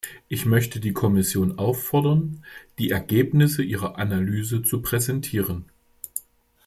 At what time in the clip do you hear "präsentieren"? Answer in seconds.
4.81-5.65